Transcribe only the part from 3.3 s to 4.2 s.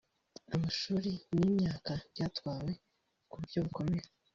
buryo bukomeye